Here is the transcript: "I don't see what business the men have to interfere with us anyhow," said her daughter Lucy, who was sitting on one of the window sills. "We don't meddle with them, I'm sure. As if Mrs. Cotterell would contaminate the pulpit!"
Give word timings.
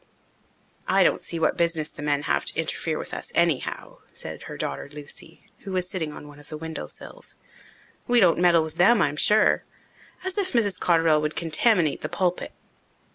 "I 0.87 1.03
don't 1.03 1.21
see 1.21 1.39
what 1.39 1.55
business 1.57 1.91
the 1.91 2.01
men 2.01 2.23
have 2.23 2.43
to 2.45 2.59
interfere 2.59 2.97
with 2.97 3.13
us 3.13 3.31
anyhow," 3.35 3.97
said 4.15 4.45
her 4.45 4.57
daughter 4.57 4.89
Lucy, 4.91 5.43
who 5.59 5.73
was 5.73 5.87
sitting 5.87 6.11
on 6.11 6.27
one 6.27 6.39
of 6.39 6.49
the 6.49 6.57
window 6.57 6.87
sills. 6.87 7.35
"We 8.07 8.19
don't 8.19 8.39
meddle 8.39 8.63
with 8.63 8.77
them, 8.77 8.99
I'm 8.99 9.15
sure. 9.15 9.63
As 10.25 10.39
if 10.39 10.53
Mrs. 10.53 10.79
Cotterell 10.79 11.21
would 11.21 11.35
contaminate 11.35 12.01
the 12.01 12.09
pulpit!" 12.09 12.51